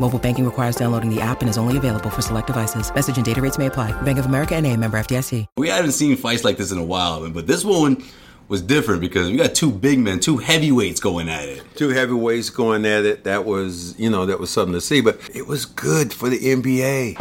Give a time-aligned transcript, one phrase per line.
[0.00, 2.94] Mobile banking requires downloading the app and is only available for select devices.
[2.94, 3.90] Message and data rates may apply.
[4.02, 5.46] Bank of America and a member FDIC.
[5.56, 8.02] We haven't seen fights like this in a while, but this one
[8.48, 11.62] was different because we got two big men, two heavyweights going at it.
[11.74, 13.24] Two heavyweights going at it.
[13.24, 15.00] That was, you know, that was something to see.
[15.00, 17.18] But it was good for the NBA.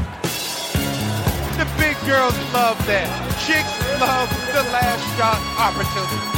[1.58, 3.10] The big girls love that.
[3.46, 6.38] Chicks love the last shot opportunity.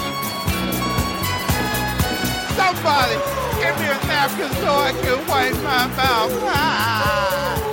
[2.55, 3.38] Somebody
[3.69, 6.31] give me a napkin so I can wipe my mouth.
[6.43, 7.65] Ah.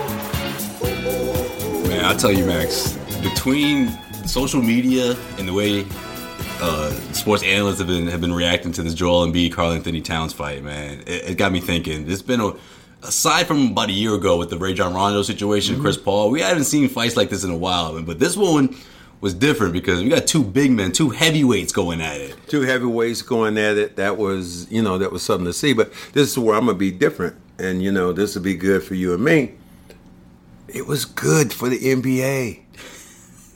[1.89, 3.89] Man, I'll tell you, Max, between
[4.27, 5.87] social media and the way
[6.61, 10.01] uh, sports analysts have been have been reacting to this Joel and Embiid Karl Anthony
[10.03, 12.11] Towns fight, man, it, it got me thinking.
[12.11, 12.53] It's been a
[13.03, 15.83] aside from about a year ago with the Rajon Rondo situation, Mm-hmm.
[15.83, 18.01] Chris Paul, we haven't seen fights like this in a while.
[18.03, 18.77] But this one
[19.21, 22.37] was different because we got two big men, two heavyweights going at it.
[22.49, 23.97] Two heavyweights going at it.
[23.97, 25.73] That was, you know, that was something to see.
[25.73, 28.83] But this is where I'm gonna be different, and you know, this will be good
[28.83, 29.55] for you and me.
[30.69, 32.61] It was good for the NBA.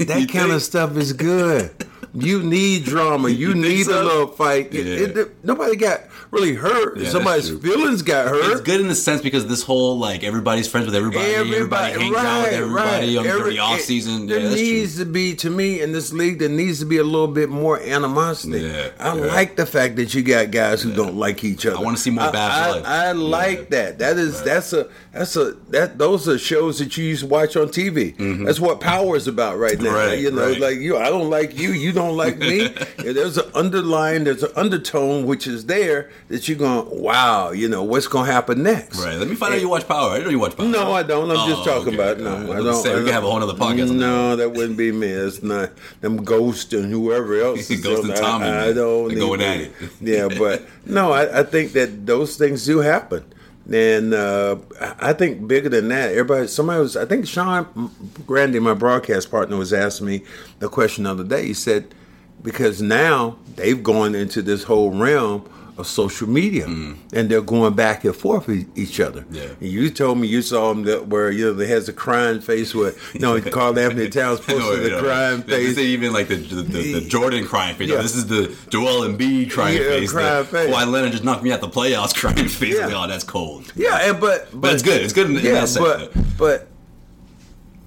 [0.01, 0.53] That kind think?
[0.53, 1.71] of stuff is good.
[2.15, 3.29] You need drama.
[3.41, 4.01] You, You need so?
[4.01, 4.75] a little fight.
[4.75, 6.97] It- it- nobody got really hurt.
[6.99, 8.53] Yeah, Somebody's feelings got hurt.
[8.53, 12.17] It's good in the sense because this whole like everybody's friends with everybody, everybody, hangs
[12.17, 14.27] out with everybody on Every- during the off season.
[14.27, 14.71] There Yeah, that's true.
[14.71, 17.49] needs to be, to me, in this league, there needs to be a little bit
[17.49, 18.61] more animosity.
[18.61, 19.25] Yeah, I yeah.
[19.25, 21.77] like the fact that you got guys who don't like each other.
[21.77, 23.09] I wanna see more I- bad I.
[23.09, 23.99] I, like that.
[23.99, 27.57] That is that's a that's a that those are shows that you used to watch
[27.57, 28.15] on TV.
[28.45, 29.91] That's what power is about right now.
[29.91, 29.95] Mm-hmm.
[30.11, 30.61] Right, you know, right.
[30.61, 32.69] like you, I don't like you, you don't like me.
[32.99, 37.83] There's an underlying, there's an undertone which is there that you're going, wow, you know,
[37.83, 39.01] what's going to happen next?
[39.05, 39.17] Right.
[39.19, 40.11] Let me find out you watch Power.
[40.13, 40.69] I know you watch Power.
[40.69, 41.29] No, I don't.
[41.29, 41.97] I'm Oh, just talking okay.
[41.97, 42.53] about no.
[42.53, 42.81] I I don't.
[42.81, 45.09] say, we I can have a whole nother podcast No, that wouldn't be me.
[45.09, 47.69] It's not them Ghost and whoever else.
[47.71, 48.15] is Ghost and.
[48.17, 49.13] Tommy, I, I don't.
[49.13, 49.73] Going at it.
[50.01, 53.25] Yeah, but no, I, I think that those things do happen.
[53.69, 56.47] And uh, I I think bigger than that, everybody.
[56.47, 56.97] Somebody was.
[56.97, 57.91] I think Sean
[58.25, 60.23] Grande, my broadcast partner, was asking me
[60.61, 61.47] the question the other day.
[61.47, 61.93] He said,
[62.41, 65.49] because now they've gone into this whole realm
[65.81, 66.99] of social media, and
[67.29, 69.23] they're going back and forth with each other.
[69.23, 69.35] Mm.
[69.35, 69.43] Yeah.
[69.61, 72.41] And you told me you saw him that where you know they has a crying
[72.41, 75.03] face where you know Karl Anthony Towns posted you the know.
[75.03, 75.69] crying This face.
[75.71, 77.89] isn't even like the the, the, the Jordan crying face.
[77.91, 78.03] Yeah.
[78.03, 80.13] this is the Joel Embiid crying Yeah, face.
[80.13, 80.71] crying the, face.
[80.75, 82.77] Kawhi Leonard just knocked me out the playoffs crying face.
[82.79, 82.91] Yeah.
[82.95, 83.73] Oh, that's cold.
[83.75, 85.03] Yeah, and but But it's good.
[85.03, 85.85] It's good in, in yeah, that sense.
[85.85, 86.23] but though.
[86.39, 86.67] but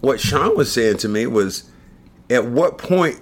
[0.01, 1.69] what Sean was saying to me was,
[2.29, 3.19] at what point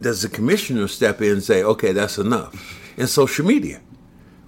[0.00, 2.54] does the commissioner step in and say, "Okay, that's enough"?
[2.96, 3.80] In social media,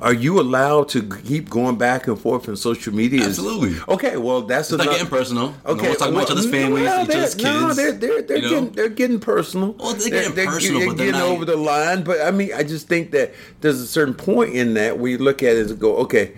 [0.00, 3.24] are you allowed to keep going back and forth in social media?
[3.24, 3.76] Absolutely.
[3.88, 5.54] Okay, well, that's It's not getting personal.
[5.66, 8.22] Okay, no one's talking about each other's families, well, each other's they're- No, they're they're
[8.22, 8.48] they're know?
[8.48, 9.72] getting they're getting personal.
[9.72, 12.04] Well, they're getting personal, they're they're getting not- over the line.
[12.04, 15.18] But I mean, I just think that there's a certain point in that where you
[15.18, 16.32] look at it and go, okay,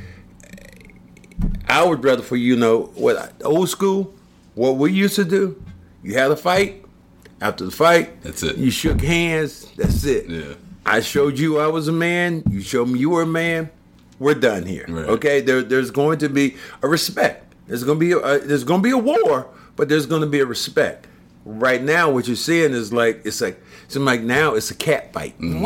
[1.69, 4.15] I would rather for you know what old school,
[4.54, 5.62] what we used to do.
[6.03, 6.84] You had a fight.
[7.42, 8.59] After the fight, That's it.
[8.59, 9.66] You shook hands.
[9.75, 10.28] That's it.
[10.28, 10.54] Yeah.
[10.91, 12.43] I showed you I was a man.
[12.51, 13.71] You showed me you were a man.
[14.19, 14.84] We're done here.
[14.89, 15.06] Right.
[15.06, 15.41] Okay.
[15.41, 17.55] There, there's going to be a respect.
[17.69, 20.23] There's going to be a, uh, there's going to be a war, but there's going
[20.23, 21.06] to be a respect.
[21.45, 25.12] Right now, what you're seeing is like it's like it's like now it's a cat
[25.12, 25.39] fight.
[25.39, 25.62] Mm.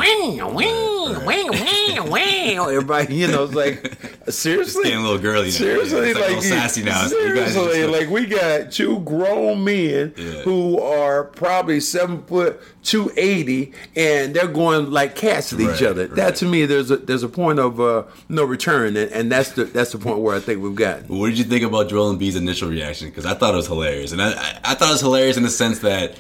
[2.66, 3.96] Everybody, you know, it's like
[4.28, 5.50] seriously, getting a little girly now.
[5.52, 7.06] Seriously, like a sassy now.
[7.06, 10.42] You guys Seriously, like we got two grown men Yeah.
[10.42, 15.82] who are probably seven foot two eighty, and they're going like cats at each Right,
[15.82, 16.06] other.
[16.08, 19.52] That to me, there's a there's a point of uh, no return, and, and that's
[19.52, 21.06] the that's the point where I think we've gotten.
[21.08, 23.08] What did you think about Joel Embiid's initial reaction?
[23.08, 25.42] Because I thought it was hilarious, and I, I, I thought it was hilarious in
[25.42, 26.16] the sense that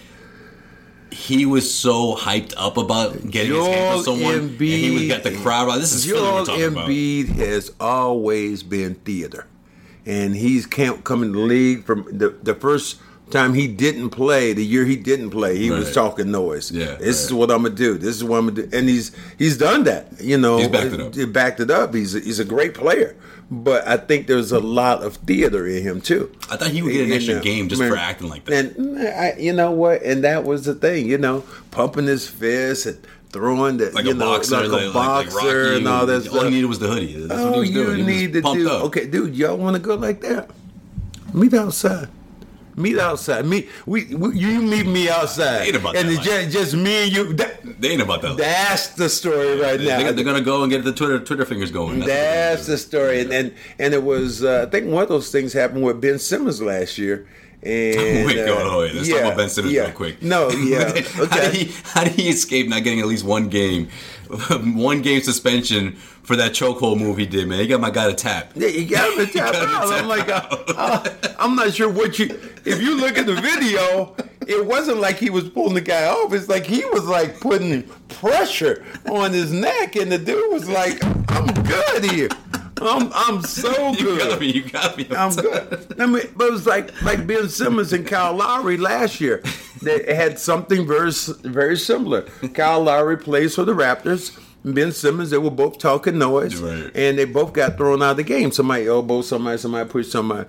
[1.14, 5.08] he was so hyped up about getting his hands on Joel someone, and he was
[5.08, 5.68] got the crowd.
[5.68, 6.88] Like, this is Philly Joel we're talking about.
[6.88, 9.46] Embiid has always been theater,
[10.04, 13.00] and he's coming to the league from the, the first
[13.30, 16.70] time he didn't play, the year he didn't play, he was talking noise.
[16.70, 17.96] Yeah, this is what I'm gonna do.
[17.96, 20.20] This is what I'm gonna do, and he's he's done that.
[20.20, 21.14] You know, He's backed it up.
[21.14, 21.94] He backed it up.
[21.94, 23.16] He's a, he's a great player,
[23.50, 26.30] but I think there's a lot of theater in him too.
[26.50, 28.76] I thought he would get an extra game just man, for acting like that.
[28.76, 30.02] And I, you know what?
[30.02, 31.06] And that was the thing.
[31.08, 32.98] You know, pumping his fist and
[33.30, 36.38] throwing the like you a know, boxer, like, a boxer Rocky, and all that All
[36.38, 36.44] stuff.
[36.44, 37.14] he needed was the hoodie.
[37.26, 37.98] That's what Oh, he was you doing.
[37.98, 38.70] He need to do.
[38.70, 38.84] up.
[38.84, 40.50] Okay, dude, y'all want to go like that?
[41.32, 42.08] Meet outside.
[42.76, 43.46] Meet outside.
[43.46, 45.66] Meet we, we you meet me outside.
[45.66, 47.32] Ain't about and that just, just me and you.
[47.34, 48.36] That, They ain't about that.
[48.36, 49.98] that's the story right They- now.
[49.98, 52.00] they're, they're gonna go and get the Twitter Twitter fingers going.
[52.00, 55.30] That's That's the story, and and, and it was uh, I think one of those
[55.30, 57.26] things happened with Ben Simmons last year.
[57.64, 59.84] And Wait, go, uh, wait, let's talk about Ben Simmons yeah.
[59.84, 60.20] real quick.
[60.22, 61.40] No, yeah, how, okay.
[61.50, 63.88] did he, how did he escape not getting at least one game,
[64.74, 65.92] one game suspension
[66.22, 67.60] for that chokehold move he did, man?
[67.60, 68.52] He got my guy to tap.
[68.54, 69.92] Yeah, you got him to tap got him to out.
[69.92, 72.26] I'm like, uh, uh, I'm not sure what you.
[72.64, 74.16] If you look at the video,
[74.46, 76.32] it wasn't like he was pulling the guy off.
[76.32, 81.02] It's like he was like putting pressure on his neck, and the dude was like,
[81.30, 82.28] "I'm good here.
[82.80, 84.00] I'm I'm so good.
[84.04, 84.52] You got me.
[84.52, 85.06] You got me.
[85.16, 89.20] I'm good." I mean, but it was like like Ben Simmons and Kyle Lowry last
[89.20, 89.42] year.
[89.84, 91.10] They had something very
[91.42, 92.22] very similar.
[92.54, 94.38] Kyle Lowry plays for the Raptors.
[94.66, 96.90] Ben Simmons, they were both talking noise, Right.
[96.94, 98.50] and they both got thrown out of the game.
[98.50, 100.48] Somebody elbowed somebody, somebody pushed somebody,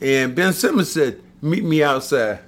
[0.00, 2.38] and Ben Simmons said, "Meet me outside."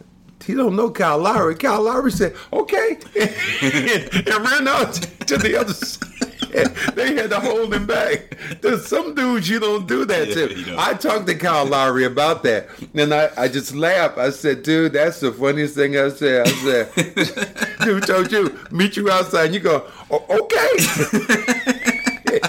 [0.47, 1.57] He don't know Kyle Lowry.
[1.57, 4.93] Kyle Lowry said, "Okay," and, and ran out
[5.27, 6.08] to the other side.
[6.95, 8.37] They had to hold him back.
[8.61, 10.75] There's some dudes you don't do that Yeah, to.
[10.79, 14.19] I talked to Kyle Lowry about that, and I, I just laughed.
[14.19, 18.97] I said, "Dude, that's the funniest thing I said." I said, "Dude told you meet
[18.97, 21.69] you outside." And you go, "O- "Okay."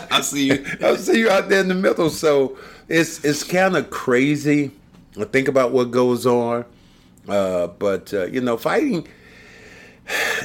[0.12, 0.66] I see you.
[0.84, 2.10] I'll see you out there in the middle.
[2.10, 2.58] So
[2.88, 4.72] it's it's kind of crazy.
[5.20, 6.66] I think about what goes on,
[7.28, 9.08] uh, but uh, you know, fighting.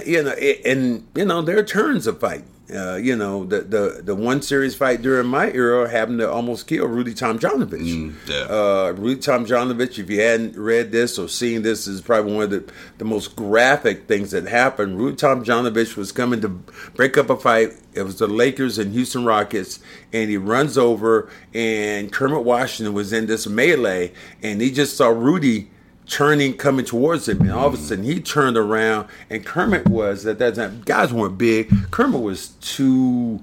[0.04, 2.44] You know, it, and you know there are turns of fight.
[2.74, 6.66] Uh, you know, the, the the one series fight during my era happened to almost
[6.66, 8.12] kill Rudy Tomjanovich.
[8.26, 8.36] yeah.
[8.36, 12.50] Uh, Rudy Tomjanovich, if you hadn't read this or seen this, is probably one of
[12.50, 14.98] the, the most graphic things that happened.
[14.98, 17.74] Rudy Tomjanovich was coming to break up a fight.
[17.94, 19.78] It was the Lakers and Houston Rockets,
[20.12, 24.12] and he runs over, and Kermit Washington was in this melee,
[24.42, 25.70] and he just saw Rudy
[26.06, 30.26] turning, coming towards him, and all of a sudden he turned around, and Kermit was
[30.26, 30.82] at that time.
[30.84, 31.90] Guys weren't big.
[31.90, 33.42] Kermit was two,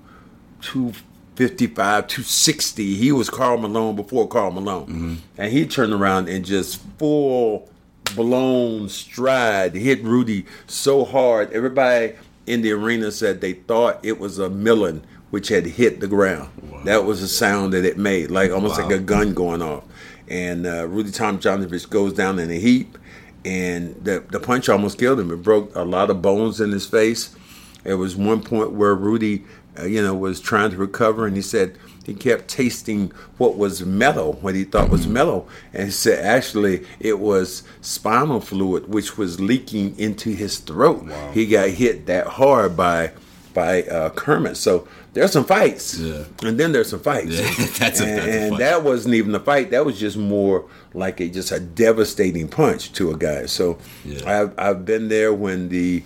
[0.62, 0.94] two.
[1.36, 2.94] 55, 260.
[2.96, 4.86] He was Karl Malone before Karl Malone.
[4.86, 5.16] Mm-hmm.
[5.40, 7.70] And he turned around and just full
[8.16, 11.52] blown stride hit Rudy so hard.
[11.52, 12.14] Everybody
[12.46, 16.50] in the arena said they thought it was a melon which had hit the ground.
[16.84, 19.86] That was the sound that it made, like almost like a gun going off.
[20.32, 22.98] And uh, Rudy Tomjanovich goes down in a heap,
[23.44, 25.30] and the, the punch almost killed him.
[25.30, 27.36] It broke a lot of bones in his face.
[27.84, 29.44] There was one point where Rudy,
[29.78, 33.86] uh, you know, was trying to recover, and he said he kept tasting what was
[33.86, 39.18] metal, what he thought was metal, and he said actually it was spinal fluid which
[39.18, 41.12] was leaking into his throat.
[41.34, 43.12] He got hit that hard by
[43.54, 44.58] by uh, Kermit.
[44.58, 46.24] So there's some fights, Yeah.
[46.44, 47.32] and then there's some fights.
[47.40, 47.50] Yeah,
[47.80, 49.72] that's and, a and that wasn't even a fight.
[49.72, 53.46] That was just more like a just a devastating punch to a guy.
[53.48, 54.20] So Yeah.
[54.42, 56.04] I've I've been there when the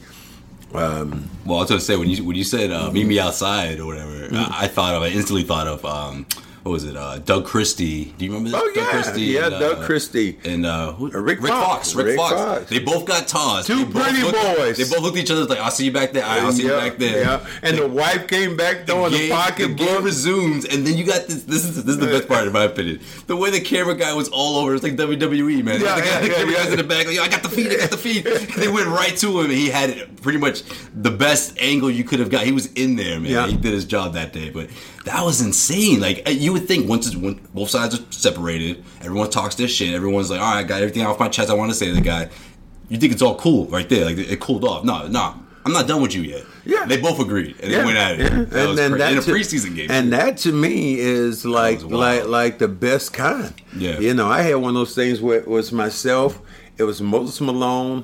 [0.73, 3.79] um, Well, I was gonna say when you when you said uh, "meet me outside"
[3.79, 4.35] or whatever, Mm-hmm.
[4.35, 6.25] I, I thought of I instantly thought of um,
[6.65, 6.97] what was it?
[6.97, 8.05] Uh, Doug Christie.
[8.17, 8.59] Do you remember this?
[8.59, 8.87] Oh, Doug.
[8.89, 10.39] Christie Yeah, and, Doug uh, Christie.
[10.45, 11.93] and uh, who, Uh, Rick Rick Fox.
[11.93, 11.95] Fox.
[11.95, 12.33] Rick, Rick Fox.
[12.33, 12.69] Fox.
[12.71, 13.67] They both got tossed.
[13.67, 14.77] Two They pretty looked- boys.
[14.77, 16.25] They both looked at each other like, "I'll see you back there.
[16.25, 19.35] I'll see you back there." Yeah, and the wife came back throwing the game, the
[19.35, 21.43] pocket game resumes, and then you got this.
[21.43, 22.99] This is this is the best part, in my opinion.
[23.27, 24.73] The way the camera guy was all over.
[24.73, 25.79] It's like WWE, man.
[25.81, 26.63] Yeah, the guy, yeah, the yeah, camera yeah.
[26.63, 28.23] guys in the back, like, "Yo, I got the feed, I got the feed.
[28.57, 30.63] they went right to him, and he had it pretty much
[30.95, 32.43] the best angle you could have got.
[32.43, 33.29] He was in there, man.
[33.31, 33.45] Yeah.
[33.45, 34.67] He did his job that day, but
[35.05, 35.99] that was insane.
[36.01, 39.93] Like you would think once it's, when both sides are separated, everyone talks their shit.
[39.93, 41.49] Everyone's like, "All right, I got everything off my chest.
[41.49, 42.29] I want to say to the guy."
[42.89, 44.83] You think it's all cool right there, like it cooled off.
[44.83, 45.33] No, no,
[45.65, 46.43] I'm not done with you yet.
[46.67, 46.85] Yeah.
[46.85, 48.31] they both agreed and they went at it.
[48.31, 48.43] yeah.
[48.43, 49.89] That was then cra- in a to- preseason game.
[49.91, 53.53] And that to me is like like like the best kind.
[53.75, 53.99] Yeah.
[53.99, 56.39] You know, I had one of those things where it was myself.
[56.77, 58.03] It was Moses Malone,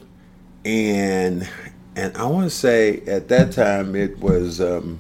[0.66, 1.48] and
[1.96, 5.00] and I want to say at that time it was um,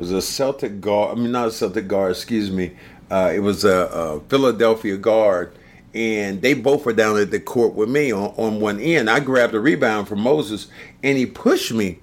[0.00, 1.16] was a Celtic guard.
[1.16, 2.12] I mean, not a Celtic guard.
[2.12, 2.72] Excuse me.
[3.10, 5.54] Uh, it was a, a Philadelphia guard.
[5.92, 9.10] And they both were down at the court with me on, on one end.
[9.10, 10.68] I grabbed a rebound from Moses,
[11.02, 11.98] and he pushed me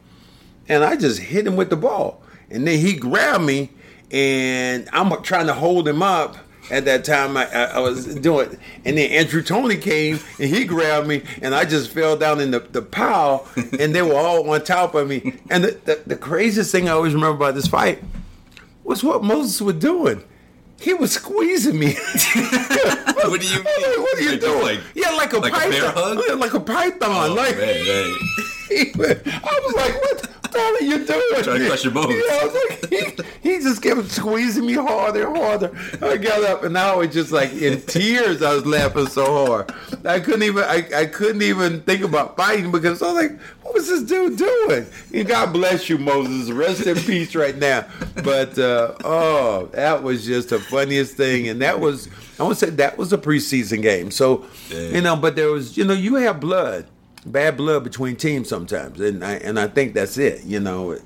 [0.69, 2.21] and I just hit him with the ball.
[2.49, 3.71] And then he grabbed me,
[4.11, 6.37] and I'm trying to hold him up,
[6.69, 11.07] at that time I, I, was doing, and then Andrew Toney came and he grabbed
[11.07, 13.47] me, and I just fell down in the, the pile,
[13.79, 15.33] and they were all on top of me.
[15.49, 18.03] And the, the, the craziest thing I always remember about this fight
[18.83, 20.23] was what Moses was doing.
[20.79, 21.95] He was squeezing me.
[23.27, 24.01] What do you I'm like, mean?
[24.01, 24.61] what are you Like- doing?
[24.61, 25.71] like- yeah, like a like a python.
[25.71, 26.39] bear hug?
[26.39, 27.31] Like a python.
[27.31, 27.55] Oh, like.
[28.69, 31.43] I was like, what are you doing?
[31.43, 32.09] Trying to crush your bones.
[32.09, 32.89] Yeah, I was like,
[33.41, 35.71] he, he just kept squeezing me harder and harder.
[36.01, 38.41] I got up and I was just like in tears.
[38.41, 39.73] I was laughing so hard.
[40.05, 43.73] I couldn't even I, I couldn't even think about fighting because I was like, what
[43.73, 44.85] was this dude doing?
[45.13, 46.51] And God bless you, Moses.
[46.51, 47.85] Rest in peace right now.
[48.23, 51.47] But uh, oh, that was just the funniest thing.
[51.47, 52.07] And that was
[52.39, 54.11] I want to say that was a preseason game.
[54.11, 56.87] So you know, but there was you know, you have blood
[57.31, 60.43] bad blood between teams sometimes, and I and I think that's it.
[60.43, 60.97] You know,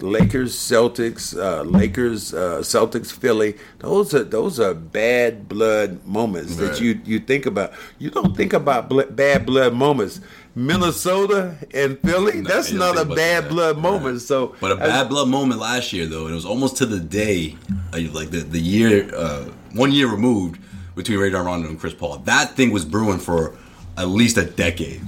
[0.00, 3.54] Lakers, Celtics, uh, Lakers, uh, Celtics, Philly.
[3.80, 7.72] Those are those are bad blood moments that you you think about.
[7.98, 10.20] You don't think about bl- bad blood moments.
[10.54, 12.40] Minnesota and Philly.
[12.40, 13.48] that's don't a bad that.
[13.48, 13.82] blood Right.
[13.82, 14.20] moment.
[14.22, 16.98] So, But a bad blood moment last year, though, and it was almost to the
[16.98, 17.56] day,
[17.92, 19.44] uh, like the, the year, uh,
[19.74, 20.60] one year removed
[20.96, 22.18] between Rajon Rondo and Chris Paul.
[22.24, 23.54] That thing was brewing for
[23.96, 25.00] at least a decade.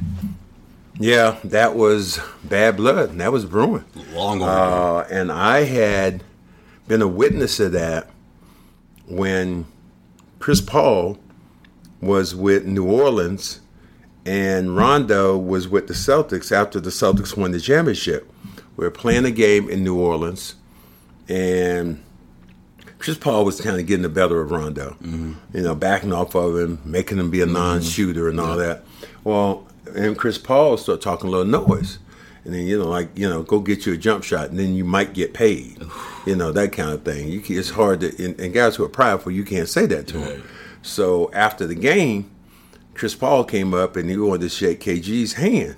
[1.01, 3.11] Yeah, that was bad blood.
[3.11, 3.85] and That was brewing.
[4.13, 4.47] Long overdue.
[4.47, 6.23] Uh, and I had
[6.87, 8.11] been a witness of that
[9.07, 9.65] when
[10.39, 11.19] Chris Paul
[12.01, 13.61] was with New Orleans
[14.27, 18.31] and Rondo was with the Celtics after the Celtics won the championship.
[18.77, 20.55] We were playing a game in New Orleans
[21.29, 22.03] and
[22.99, 26.57] Chris Paul was kind of getting the better of Rondo, you know, backing off of
[26.59, 28.85] him, making him be a non-shooter and all that.
[29.25, 31.99] Well, and Chris Paul started talking a little noise,
[32.45, 34.75] and then you know, like you know, go get you a jump shot, and then
[34.75, 35.83] you might get paid,
[36.27, 37.29] you know, that kind of thing.
[37.29, 40.19] You it's hard to, and, and guys who are prideful, you can't say that to
[40.19, 40.29] Right.
[40.29, 40.43] them.
[40.83, 42.31] So after the game,
[42.95, 45.77] Chris Paul came up and he wanted to shake KG's hand.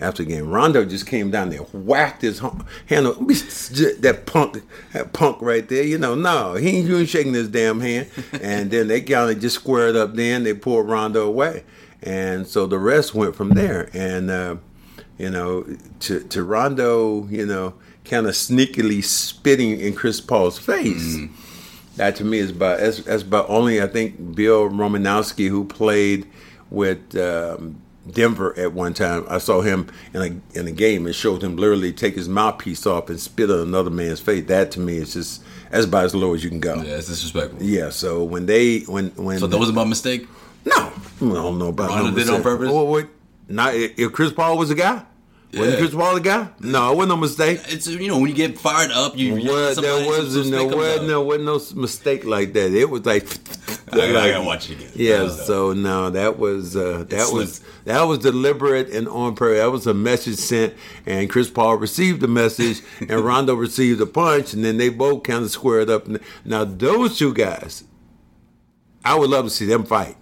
[0.00, 2.62] After the game, Rondo just came down there, whacked his hand.
[2.88, 4.62] That punk,
[4.92, 5.82] that punk right there.
[5.82, 8.08] You know, no, he ain't even shaking his damn hand.
[8.40, 10.14] And then they kind of just squared up.
[10.14, 11.64] Then they pulled Rondo away,
[12.02, 13.90] and so the rest went from there.
[13.92, 14.56] And uh,
[15.18, 15.66] you know,
[16.00, 17.74] to to Rondo, you know,
[18.04, 21.18] kind of sneakily spitting in Chris Paul's face.
[21.96, 26.28] That to me is about that's, that's about only I think Bill Romanowski who played
[26.70, 29.24] with um, Denver at one time.
[29.28, 32.86] I saw him in a in a game and showed him literally take his mouthpiece
[32.86, 34.46] off and spit on another man's face.
[34.46, 36.76] That to me is just that's about as low as you can go.
[36.76, 37.62] yeah, it's disrespectful.
[37.62, 37.90] Yeah.
[37.90, 40.28] So when they when when So that was about mistake.
[40.68, 40.92] No,
[41.30, 42.70] I don't know about Rondo no did it on purpose?
[42.70, 43.08] What,
[43.48, 45.04] not if Chris Paul was a guy.
[45.54, 46.48] Wasn't Chris Paul the guy?
[46.60, 47.60] No, it wasn't no mistake.
[47.68, 51.08] It's you know when you get fired up, you Well, there wasn't no stick wasn't
[51.08, 52.72] no wasn't no mistake like that.
[52.72, 53.26] It was like
[53.92, 54.92] I, gotta watch it again.
[54.94, 59.60] Yeah, Uh, so no, that was uh, that was that was deliberate and on purpose.
[59.60, 60.74] That was a message sent,
[61.06, 65.22] and Chris Paul received the message, and Rondo received the punch, and then they both
[65.22, 66.06] kind of squared up.
[66.44, 67.84] Now those two guys,
[69.02, 70.16] I would love to see them fight.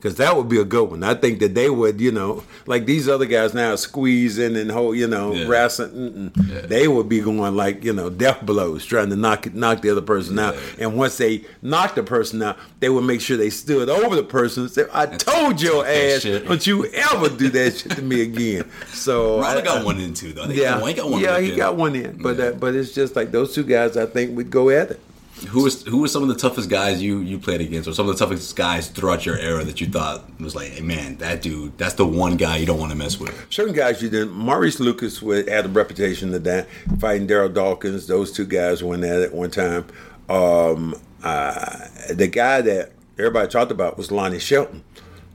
[0.00, 1.02] Because that would be a good one.
[1.02, 4.94] I think that they would, you know, like these other guys now squeezing and whole,
[4.94, 5.46] you know, Yeah.
[5.46, 5.90] wrestling.
[6.34, 6.68] mm-mm.
[6.68, 10.00] They would be going like, you know, death blows, trying to knock knock the other
[10.00, 10.56] person out.
[10.78, 14.22] And once they knocked the person out, they would make sure they stood over the
[14.22, 16.48] person and say, "I told your ass, shit.
[16.48, 18.64] don't you ever do that shit to me again."
[18.94, 20.46] So I- got one in too though.
[20.46, 21.20] Yeah, he got one.
[21.20, 22.44] yeah, he got one in, but Yeah.
[22.46, 23.96] uh, but it's just like those two guys.
[23.96, 25.00] I think would go at it.
[25.48, 28.08] Who was who was some of the toughest guys you you played against, or some
[28.08, 31.40] of the toughest guys throughout your era that you thought was like, hey man, that
[31.42, 33.34] dude, that's the one guy you don't want to mess with.
[33.50, 34.32] certain guys you didn't.
[34.32, 36.68] Maurice Lucas would, had a reputation of that
[36.98, 38.06] fighting Darryl Dawkins.
[38.06, 39.86] Those two guys went at it one time.
[40.28, 44.84] Um, uh, the guy that everybody talked about was Lonnie Shelton.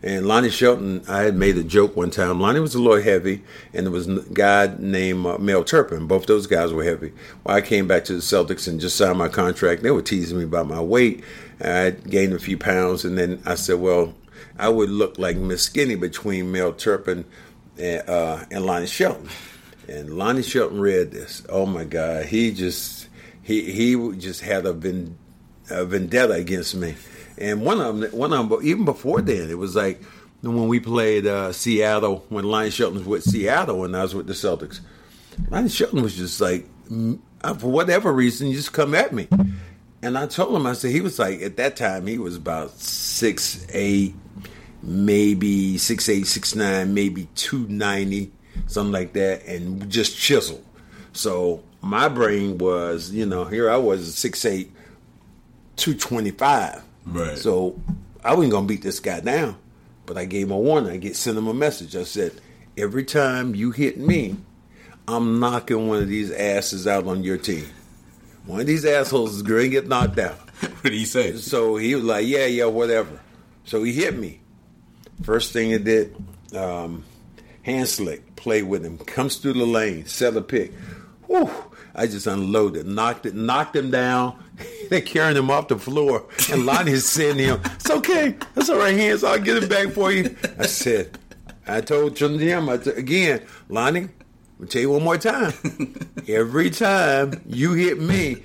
[0.05, 2.39] And Lonnie Shelton, I had made a joke one time.
[2.39, 3.41] Lonnie was a little heavy,
[3.73, 6.05] and there was a guy named uh, Mel Turpin.
[6.05, 7.11] Both those guys were heavy.
[7.43, 10.37] Well, I came back to the Celtics and just signed my contract, they were teasing
[10.37, 11.23] me about my weight.
[11.59, 14.13] I gained a few pounds, and then I said, well,
[14.59, 17.25] I would look like Miss Skinny between Mel Turpin
[17.79, 19.29] and, uh, and Lonnie Shelton.
[19.87, 21.41] And Lonnie Shelton read this.
[21.49, 23.07] Oh my God, he just
[23.41, 25.17] he he just had a, ven,
[25.69, 26.95] a vendetta against me.
[27.37, 30.01] And one of them, one of them, even before then, it was like
[30.41, 34.27] when we played uh, Seattle when Lonnie Shelton was with Seattle and I was with
[34.27, 34.79] the Celtics.
[35.49, 39.27] Lonnie Shelton was just like, mm, uh, for whatever reason, you just come at me.
[40.01, 42.71] And I told him, I said, he was like, at that time, he was about
[42.79, 44.13] six eight,
[44.83, 48.31] maybe six eight, six nine, maybe two ninety,
[48.67, 50.63] something like that, and just chiseled.
[51.13, 54.71] So my brain was, you know, here I was six eight,
[55.75, 56.83] two twenty five.
[57.05, 57.37] Right.
[57.37, 57.79] So
[58.23, 59.57] I wasn't gonna beat this guy down,
[60.05, 60.91] but I gave him a warning.
[60.91, 61.95] I get sent him a message.
[61.95, 62.33] I said,
[62.77, 64.37] every time you hit me,
[65.07, 67.67] I'm knocking one of these asses out on your team.
[68.45, 70.37] One of these assholes is gonna get knocked out.
[70.59, 71.37] what did he say?
[71.37, 73.19] So he was like, yeah, yeah, whatever.
[73.65, 74.39] So he hit me.
[75.23, 76.15] First thing he did,
[76.53, 77.03] um,
[77.63, 80.73] hand slick, play with him, comes through the lane, set a pick.
[81.27, 81.49] Whew,
[81.95, 84.43] I just unloaded, knocked it, knocked him down.
[84.89, 88.77] They're carrying him off the floor, and Lonnie's saying to him, "It's okay, that's all
[88.77, 89.23] right, hands.
[89.23, 91.17] I'll get it back for you." I said,
[91.67, 94.09] I told Jim again, Lonnie.
[94.61, 95.53] I'll tell you one more time.
[96.27, 98.43] Every time you hit me,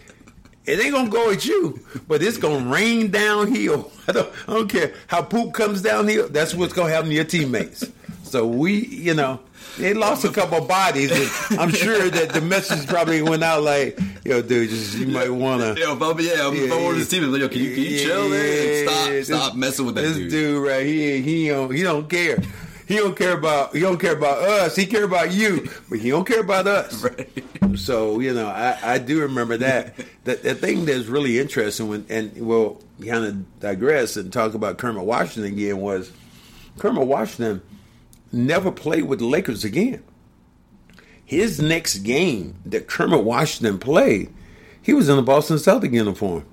[0.67, 3.91] it ain't gonna go at you, but it's gonna rain downhill.
[4.09, 6.29] I don't, I don't care how poop comes downhill.
[6.29, 7.85] That's what's gonna happen to your teammates.
[8.31, 9.41] So we, you know,
[9.77, 11.11] they lost a couple of bodies.
[11.51, 15.31] And I'm sure that the message probably went out like, "Yo, dude, just you might
[15.31, 16.99] wanna." Yo, Bubba, yeah, I'm Yeah, yeah, one of yeah.
[16.99, 17.25] his team.
[17.25, 18.87] Like, yo, can you, can you chill there?
[18.87, 20.65] Stop, this- stop messing with that this dude.
[20.65, 21.21] right here.
[21.21, 22.39] He don't he don't care.
[22.87, 24.77] He don't care about he don't care about us.
[24.77, 27.05] He care about you, but he don't care about us.
[27.63, 27.79] Right.
[27.79, 29.95] So you know, I, I do remember that.
[30.25, 34.79] that the thing that's really interesting when and we'll kind of digress and talk about
[34.79, 36.11] Kermit Washington again was
[36.79, 37.63] Kermit Washington
[38.33, 40.03] never played with the Lakers again.
[41.25, 44.33] His next game that Kermit Washington played,
[44.83, 46.45] he was in the Boston Celtic uniform.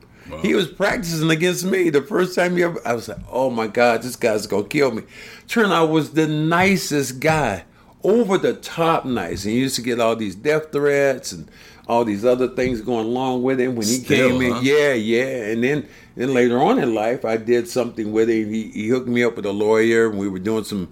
[0.42, 2.82] He was practicing against me the first time he ever.
[2.86, 5.04] I was like, "Oh my God, this guy's gonna kill me."
[5.48, 7.64] Turned out was the nicest guy,
[8.04, 9.46] over the top nice.
[9.46, 11.50] And he used to get all these death threats and
[11.88, 14.52] all these other things going along with him when he Still, came in.
[14.52, 14.60] huh?
[14.64, 15.46] Yeah, yeah.
[15.46, 18.52] And then then later on in life, I did something with him.
[18.52, 20.90] He, he hooked me up with a lawyer, and we were doing some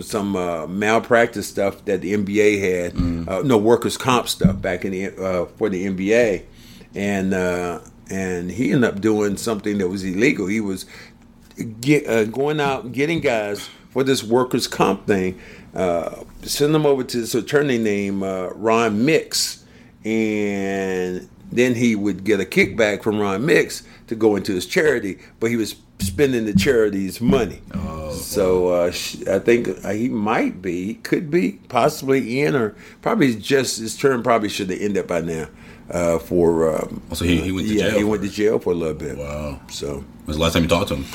[0.00, 3.28] some uh, malpractice stuff that the NBA had, Mm.
[3.28, 6.42] uh, no workers' comp stuff back in the uh, for the NBA,
[6.94, 7.80] and uh,
[8.10, 10.46] and he ended up doing something that was illegal.
[10.46, 10.86] He was
[11.80, 15.38] get, uh, going out getting guys for this workers' comp thing.
[15.74, 19.64] Uh, send them over to this attorney named uh, Ron Mix,
[20.04, 25.18] and then he would get a kickback from Ron Mix to go into his charity,
[25.40, 27.60] but he was spending the charity's money.
[28.12, 28.86] so uh,
[29.30, 34.22] I think uh, he might be, could be, possibly in, or probably just his term
[34.22, 35.46] probably should have ended by now.
[35.90, 38.28] Uh, for um, Oh, so he- he went to yeah, jail he for went to
[38.28, 39.16] jail for a little bit.
[39.16, 39.58] Wow.
[39.70, 41.06] So When was the last time you talked to him?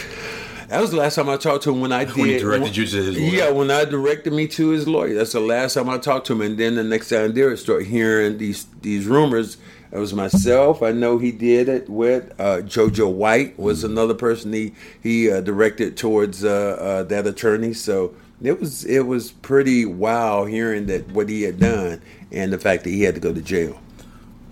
[0.73, 2.15] That was the last time I talked to him when I did.
[2.15, 3.29] When he directed you to his lawyer?
[3.29, 5.13] Yeah, when I directed me to his lawyer.
[5.13, 6.41] That's the last time I talked to him.
[6.41, 9.57] And then the next time I did it, start hearing these these rumors.
[9.91, 10.81] It was myself.
[10.81, 15.41] I know he did it with uh, JoJo White was another person he he uh,
[15.41, 17.73] directed towards uh, uh, that attorney.
[17.73, 22.57] So it was it was pretty wow hearing that what he had done and the
[22.57, 23.79] fact that he had to go to jail.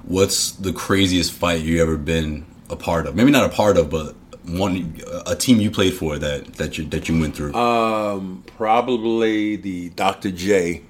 [0.04, 3.16] What's the craziest fight you ever been a part of?
[3.16, 6.86] Maybe not a part of, but one a team you played for that that you
[6.86, 7.54] that you went through.
[7.54, 10.32] Um, probably the Dr.
[10.32, 10.84] J,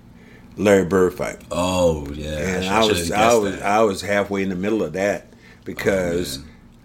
[0.57, 1.41] Larry Bird fight.
[1.51, 3.63] oh yeah, and sh- I, was I was that.
[3.63, 5.27] I was halfway in the middle of that
[5.65, 6.43] because Oh,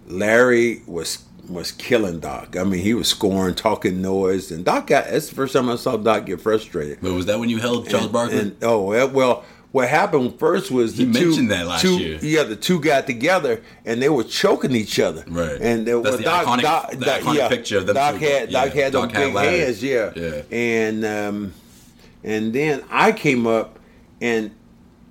[0.09, 2.57] Larry was was killing Doc.
[2.57, 5.05] I mean, he was scoring, talking noise, and Doc got.
[5.07, 6.99] That's the first time I saw Doc get frustrated.
[7.01, 8.39] But was that when you held Charles Barkley?
[8.39, 12.19] And oh well, what happened first was He the two, mentioned that last two- year.
[12.23, 15.25] Yeah, the two got together and they were choking each other.
[15.29, 15.59] Right.
[15.61, 18.25] And there was Doc, iconic- Doc, the Doc- iconic yeah, picture of them Doc two.
[18.25, 19.83] had Doc Yeah, had those Doc had big hands.
[19.83, 20.11] Yeah.
[20.17, 20.43] Yeah.
[20.51, 21.53] And um,
[22.25, 23.79] and then I came up
[24.21, 24.51] and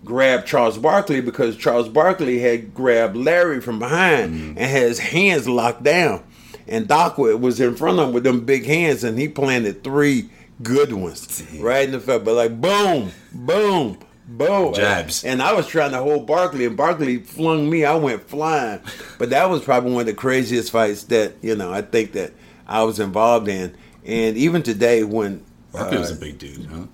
[0.03, 4.47] grabbed Charles Barkley because Charles Barkley had grabbed Larry from behind Mm.
[4.49, 6.21] and had his hands locked down.
[6.67, 10.29] And Doc was in front of him with them big hands, and he planted three
[10.63, 12.21] good ones right in the face.
[12.23, 15.23] But like boom, boom, boom, Jabs.
[15.23, 17.85] And I was trying to hold Barkley, and Barkley flung me.
[17.85, 18.81] I went flying.
[19.17, 22.33] But that was probably one of the craziest fights that you know I think that
[22.67, 23.75] I was involved in.
[24.05, 26.85] And even today, when Barkley was uh, a big dude, huh?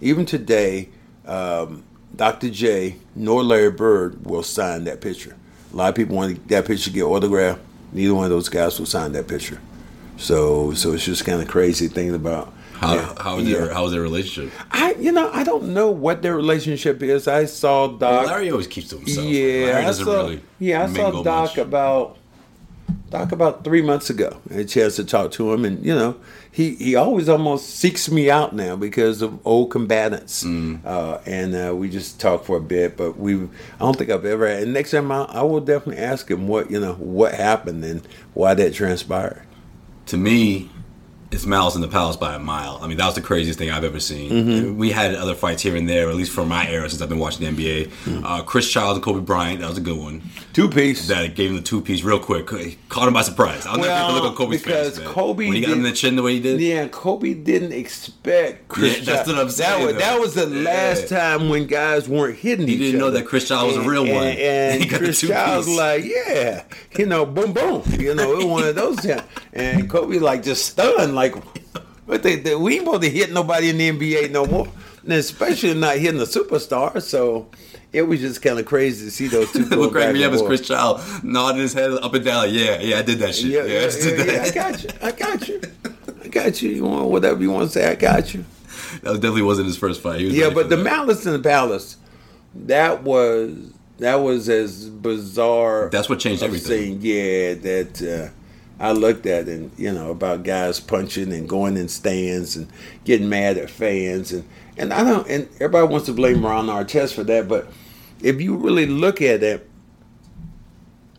[0.00, 0.90] even today,
[1.26, 2.50] um, Dr.
[2.50, 5.36] J nor Larry Bird will sign that picture.
[5.72, 7.60] A lot of people want that picture to get autographed.
[7.92, 9.60] Neither one of those guys will sign that picture.
[10.16, 13.58] So, so it's just kind of crazy thinking about How yeah, how was yeah.
[13.58, 14.52] their how was their relationship?
[14.72, 17.28] I, you know, I don't know what their relationship is.
[17.28, 18.26] I saw Doc.
[18.26, 19.26] Larry always keeps to himself.
[19.26, 20.12] Yeah, Larry I saw.
[20.22, 21.58] really yeah, I saw Doc much.
[21.58, 22.16] about
[23.10, 24.36] Doc about three months ago.
[24.50, 26.16] I had a chance to talk to him, and you know,
[26.50, 30.84] he he always almost seeks me out now because of old combatants, Mm.
[30.84, 32.96] uh, and uh, we just talk for a bit.
[32.96, 34.46] But we, I don't think I've ever.
[34.46, 38.02] And next time I, I will definitely ask him what you know what happened and
[38.34, 39.42] why that transpired.
[40.06, 40.70] to me,
[41.32, 42.78] it's Malice in the Palace by a mile.
[42.82, 44.30] I mean, that was the craziest thing I've ever seen.
[44.30, 44.76] Mm-hmm.
[44.76, 47.18] We had other fights here and there, at least from my era since I've been
[47.18, 47.88] watching the NBA.
[47.88, 48.24] Mm-hmm.
[48.24, 50.22] Uh, Chris Childs and Kobe Bryant, that was a good one.
[50.52, 51.08] Two piece.
[51.08, 52.46] That gave him the two piece real quick.
[52.90, 53.64] Caught him by surprise.
[53.66, 55.04] I'll never Well, the look on Kobe's because face.
[55.04, 55.14] man.
[55.14, 56.60] Kobe when he got him in the chin the way he did.
[56.60, 58.98] Yeah, Kobe didn't expect Chris.
[58.98, 60.70] Yeah, that's what I'm saying, That was, that was the Yeah.
[60.70, 63.20] last time when guys weren't hitting He didn't know other.
[63.20, 64.26] that Chris Child was a real And- one.
[64.26, 66.64] And, got Chris was like, yeah,
[66.98, 67.82] you know, boom, boom.
[67.98, 69.22] You know, it was one of those times.
[69.54, 71.21] And Kobe like just stunned, like,
[72.06, 74.68] but they, they, we ain't supposed to hit nobody in the NBA no more,
[75.02, 77.00] and especially not hitting a superstar.
[77.00, 77.48] So
[77.92, 79.64] it was just kind of crazy to see those two.
[79.78, 80.42] what cracked me up is.
[80.42, 82.52] Chris Child nodding his head up and down.
[82.52, 83.46] Yeah, yeah, I did that shit.
[83.46, 84.90] Yeah, Yeah, yeah, I yeah, yeah, I got you.
[85.02, 85.60] I got you.
[86.24, 86.70] I got you.
[86.70, 87.90] You want whatever you want to say?
[87.90, 88.44] I got you.
[89.02, 90.20] That definitely wasn't his first fight.
[90.20, 90.82] Yeah, but the that.
[90.82, 91.96] Malice in the Palace,
[92.54, 95.88] that was that was as bizarre.
[95.90, 97.00] That's what changed everything.
[97.00, 98.41] Saying, yeah, that uh,
[98.82, 102.68] I looked at and you know about guys punching and going in stands and
[103.04, 104.44] getting mad at fans and
[104.76, 107.68] and I don't and everybody wants to blame Ron Artest for that, but
[108.22, 109.70] if you really look at it,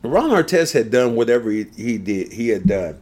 [0.01, 2.33] Ron Artest had done whatever he, he did.
[2.33, 2.99] He had done.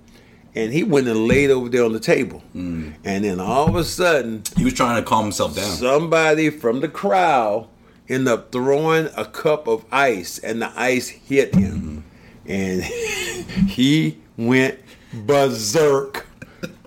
[0.54, 2.44] And he went and laid over there on the table.
[2.54, 2.96] Mm.
[3.06, 5.72] And then all of a sudden, he was trying to calm himself down.
[5.72, 7.70] somebody from the crowd
[8.10, 12.04] ended up throwing a cup of ice and the ice hit him
[12.46, 12.84] and
[13.70, 14.80] he went
[15.14, 16.28] berserk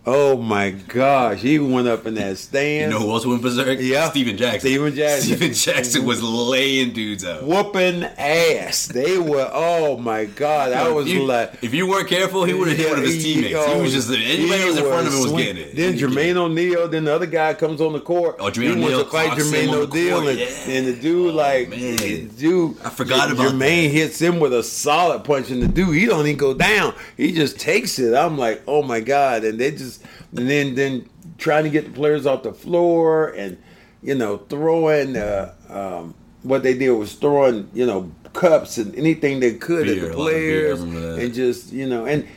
[0.06, 2.92] oh my gosh he went up in that stand.
[2.92, 3.78] You know who else went berserk?
[3.80, 4.10] Yeah.
[4.10, 4.60] Stephen Jackson.
[4.60, 5.36] Stephen Jackson.
[5.36, 7.42] Stephen Jackson was laying dudes out.
[7.44, 12.44] whooping ass they were oh my god i was you, like if you weren't careful,
[12.44, 13.54] he would have hit one of his he- teammates.
[13.56, 15.76] oh, he was just anybody was in front of him was swing- getting it.
[15.76, 18.36] Then He- Jermaine O'Neal, then the other guy comes on the court.
[18.38, 20.46] Oh, Jermaine he wants O'Neal to fight Jermaine him on the O'Neal, and, yeah.
[20.68, 21.96] and the dude oh, like, man.
[22.36, 23.92] dude, I forgot about Jermaine that.
[23.92, 26.94] hits him with a solid punch, and the dude he don't even go down.
[27.16, 28.14] He just takes it.
[28.14, 29.44] I'm like, oh my god!
[29.44, 29.93] And they just,
[30.36, 33.58] and then then trying to get the players off the floor, and
[34.02, 35.16] you know throwing.
[35.16, 40.04] Uh, um, what they did was throwing, you know, cups and anything they could Beer,
[40.04, 42.28] at the players, and just you know, and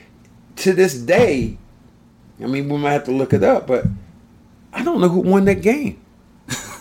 [0.56, 1.58] to this day,
[2.42, 3.86] I mean, we might have to look it up, but
[4.74, 6.02] I don't know who won that game.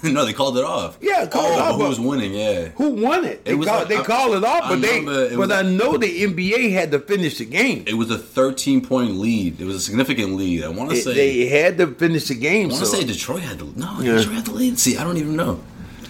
[0.12, 0.98] no, they called it off.
[1.00, 2.34] Yeah, called oh, it off, Who was winning?
[2.34, 2.68] Yeah.
[2.76, 3.44] Who won it?
[3.44, 5.62] They, It was call, like- they I- called it off, but they, but was- I
[5.62, 7.84] know the NBA had to finish the game.
[7.86, 9.60] It was a 13 point lead.
[9.60, 10.64] It was a significant lead.
[10.64, 11.14] I want to say.
[11.14, 12.66] they had to finish the game.
[12.66, 14.00] I want to so say Detroit had the no.
[14.00, 14.16] Yeah.
[14.16, 14.78] Detroit had the lead.
[14.78, 15.60] See, I don't even know.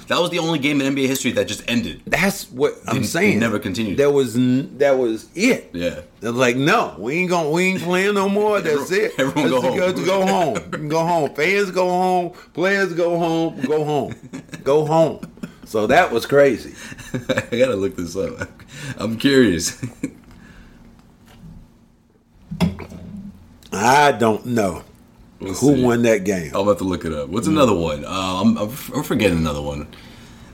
[0.09, 2.03] That was the only game in NBA history that just ended.
[2.07, 3.41] that's what I'm saying.
[3.41, 3.99] never continued.
[3.99, 4.35] That was
[4.79, 5.71] that was it.
[5.73, 6.03] Yeah.
[6.21, 8.61] They're like, no, we ain't gonna we ain't playing no more.
[8.67, 9.13] That's it.
[9.19, 10.05] Everyone go home.
[10.05, 10.89] go home.
[10.89, 11.35] Go home.
[11.35, 12.33] Fans go home.
[12.53, 13.61] Players go home.
[13.63, 14.15] Go home.
[14.63, 15.21] go home.
[15.65, 16.75] So that was crazy.
[17.29, 18.49] I gotta look this up.
[18.99, 19.83] I'm curious.
[23.73, 24.85] I don't know
[25.41, 25.83] Let's who see.
[25.83, 26.53] won that game.
[26.55, 27.29] I'm about to look it up.
[27.29, 28.05] What's another one?
[28.05, 28.09] Uh,
[28.43, 29.87] I'm, I'm, I'm forgetting another one.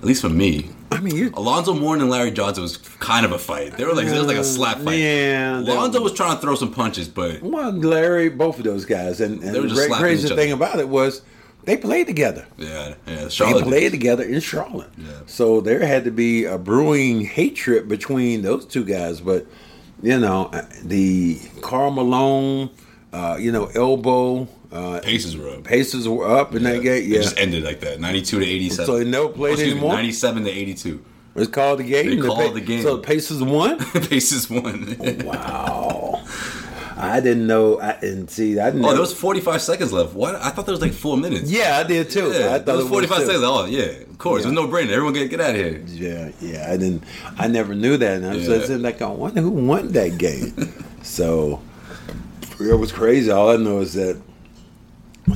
[0.01, 0.71] At least for me.
[0.91, 3.77] I mean, you, Alonzo Mourning and Larry Johnson was kind of a fight.
[3.77, 4.99] They were like it was like a slap fight.
[4.99, 9.21] Yeah, Alonzo was trying to throw some punches, but well, Larry, both of those guys,
[9.21, 11.23] and, and They were the just great, crazy thing about it was
[11.65, 12.45] they played together.
[12.59, 13.23] yeah, yeah.
[13.23, 13.63] They Charlotte.
[13.65, 14.91] played together in Charlotte.
[14.99, 15.13] Yeah.
[15.27, 19.21] So there had to be a brewing hatred between those two guys.
[19.21, 19.47] But,
[20.03, 22.69] you know, uh, the Karl Malone,
[23.13, 25.65] uh, you know, elbow, uh, Paces were up.
[25.65, 27.03] Pacers were up in that game.
[27.03, 27.21] It Yeah.
[27.23, 28.01] just ended like that.
[28.01, 28.87] 92 to 87.
[28.87, 29.95] So they never played me, anymore?
[29.95, 31.01] 97 to 82.
[31.35, 32.11] It's called the game.
[32.11, 32.83] They The called Pa- the game.
[32.83, 33.79] So the Pacers won?
[34.09, 34.97] Paces won.
[35.25, 36.23] wow.
[36.97, 37.81] I didn't know.
[37.81, 38.93] I, didn't see, I didn't Oh, know.
[38.93, 40.15] there was 45 seconds left.
[40.15, 40.37] What?
[40.37, 41.51] I thought there was like four minutes.
[41.51, 42.31] yeah, I did too.
[42.33, 43.43] Yeah, I there thought was 45 seconds.
[43.45, 44.43] Oh, yeah, of course.
[44.43, 44.51] Yeah.
[44.53, 44.91] It was no brainer.
[44.91, 45.83] Everyone get, get out of here.
[45.89, 46.67] Yeah, yeah.
[46.71, 47.03] I didn't.
[47.39, 48.59] I never knew that, and I was Yeah.
[48.59, 50.53] just like, I wonder who won that game.
[51.03, 51.61] so
[52.61, 53.31] it was crazy.
[53.31, 54.21] All I know is that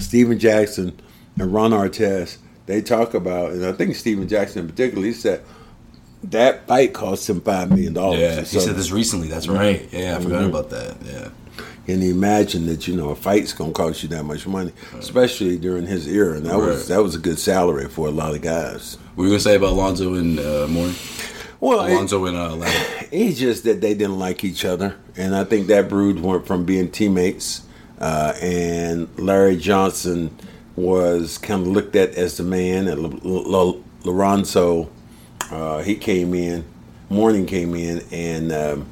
[0.00, 0.98] Stephen Jackson
[1.38, 5.42] and Ron Artest they talk about, and I think Stephen Jackson in particular, he said
[6.24, 8.18] that fight cost him five million dollars.
[8.20, 9.28] Yeah, he said this recently.
[9.28, 9.88] That's right.
[9.92, 10.48] Yeah, I forgot Mhm.
[10.48, 10.96] about that.
[11.04, 11.28] Yeah.
[11.86, 15.56] Can you imagine that you know a fight's gonna cost you that much money, especially
[15.56, 16.36] during his era?
[16.38, 18.96] And that was that was a good salary for a lot of guys.
[19.14, 20.96] What were you going to say about Alonzo and uh, Mourning?
[21.60, 22.74] Well, it- Alonzo and uh, Larry.
[23.12, 26.64] It's just that they didn't like each other, and I think that brewed went from
[26.64, 27.62] being teammates.
[27.98, 30.36] Uh, and Larry Johnson
[30.76, 33.22] was kind of looked at as the man, and
[34.04, 34.90] Lorenzo,
[35.50, 36.64] uh, he came in,
[37.08, 38.86] Mourning came in, and um,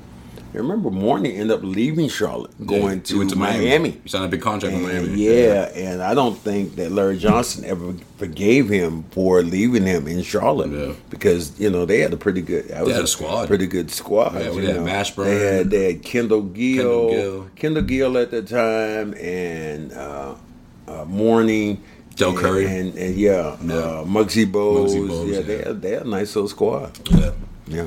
[0.63, 3.91] remember Mourning ended up leaving Charlotte, going He to, went Miami.
[4.03, 5.09] He signed a big contract And, Miami.
[5.17, 10.23] yeah, and I don't think that Larry Johnson ever forgave him for leaving him in
[10.23, 10.95] Charlotte Yeah.
[11.11, 12.69] because you know they had a pretty good.
[12.81, 13.49] Was had a squad.
[13.49, 14.35] pretty good squad.
[14.35, 14.85] Yeah, we had know.
[14.85, 15.25] Mashburn.
[15.25, 17.51] They had they had Kendall Gill, Kendall Gill.
[17.57, 20.35] Kendall Gill at the time, and uh,
[20.89, 21.83] uh, Mourning.
[22.17, 22.67] Del Curry.
[22.67, 23.75] and, and yeah, Yeah.
[23.75, 24.95] Uh, Muggsy Bogues,
[25.35, 25.65] yeah, they yeah.
[25.67, 26.97] had they had a nice little squad.
[27.11, 27.33] Yeah.
[27.67, 27.87] Yeah.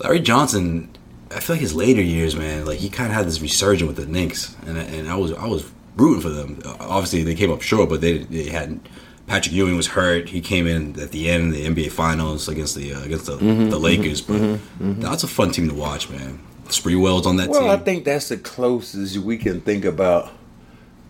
[0.00, 0.90] Larry Johnson,
[1.30, 3.96] I feel like his later years, man, like he kind of had this resurgence with
[3.96, 6.60] the Knicks, and and I was I was rooting for them.
[6.80, 8.80] Obviously, they came up short, but they they had
[9.26, 10.28] Patrick Ewing was hurt.
[10.30, 13.36] He came in at the end of the NBA Finals against the uh, against the,
[13.36, 16.40] Mm-hmm, the Lakers, but that's a fun team to watch, man.
[16.68, 17.70] Sprewell's on that Well, team.
[17.70, 20.30] I think that's the closest we can think about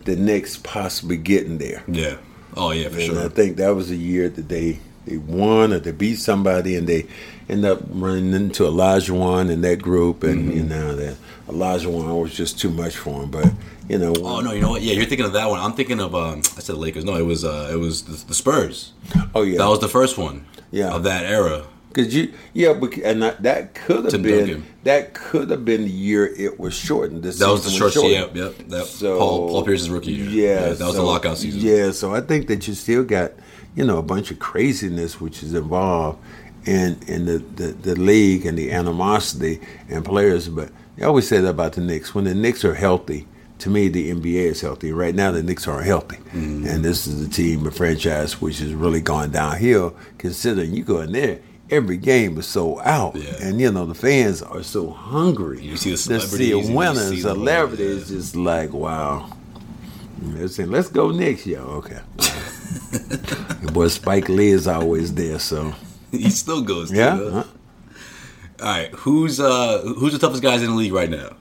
[0.05, 1.83] the Knicks possibly getting there.
[1.87, 2.15] yeah.
[2.57, 3.25] Oh yeah, for And sure.
[3.25, 4.79] I think that was a year that they
[5.09, 7.05] they won or they beat somebody and they
[7.49, 10.57] end up running into Olajuwon in that group and Mm-hmm.
[10.57, 11.15] you know that
[11.47, 13.31] Olajuwon was just too much for him.
[13.31, 13.51] But
[13.89, 14.81] you know, Oh no, you know what?
[14.83, 15.59] Yeah, you're thinking of that one.
[15.59, 17.03] I'm thinking of um, I said Lakers.
[17.05, 18.93] No, it was uh, it was the, the Spurs.
[19.35, 20.45] oh yeah, That was the first one.
[20.71, 20.93] Yeah.
[20.93, 21.65] Of that era.
[21.89, 22.69] Because you yeah,
[23.03, 24.65] and that, that could have been Duncan.
[24.83, 27.23] that could have been the year it was shortened.
[27.23, 28.09] The That was the short season.
[28.11, 28.57] Yep, yep.
[28.69, 30.29] That So Paul Paul Pierce's rookie year.
[30.55, 31.59] Yeah, that was so- the lockout season.
[31.61, 33.31] Yeah, so I think that you still got
[33.75, 36.19] you know a bunch of craziness which is involved
[36.65, 40.47] in in the the, the league and the animosity and players.
[40.49, 40.71] But
[41.01, 42.13] I always say that about the Knicks.
[42.13, 43.25] When the Knicks are healthy,
[43.59, 44.91] to me the NBA is healthy.
[44.91, 46.67] Right now the Knicks aren't healthy, Mm-hmm.
[46.67, 49.95] and this is a team, a franchise which has really gone downhill.
[50.17, 51.39] Considering you go in there.
[51.71, 53.33] Every game is sold out, Yeah.
[53.41, 55.61] and you know the fans are so hungry.
[55.61, 59.29] You see the to see celebrities, a winner, see celebrities, just like wow.
[60.21, 61.59] They're saying, let's go next year.
[61.59, 61.99] Okay.
[63.61, 65.73] Your boy Spike Lee is always there, so
[66.11, 66.91] he still goes.
[66.91, 67.15] yeah.
[67.17, 67.29] huh?
[67.31, 67.43] huh?
[68.61, 71.35] All right, who's uh who's the toughest guys in the league right now?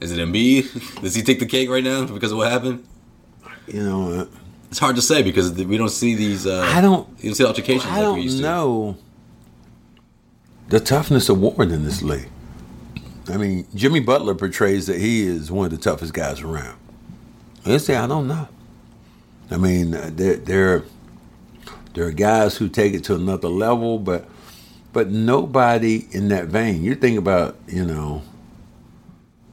[0.00, 1.00] Is it Embiid?
[1.02, 2.84] Does he take the cake right now because of what happened?
[3.66, 4.26] You know, uh,
[4.72, 6.46] It's hard to say because we don't see these.
[6.46, 8.48] Uh, I don't- You don't see altercations I like we used don't to.
[8.48, 8.96] know
[10.70, 12.30] the toughness of Warren in this league.
[13.28, 16.78] I mean, Jimmy Butler portrays that he is one of the toughest guys around.
[17.66, 18.48] I say I don't know.
[19.50, 20.84] I mean, uh, there there
[21.92, 24.26] there are guys who take it to another level, but
[24.94, 26.82] but nobody in that vein.
[26.82, 28.22] You think about, you know,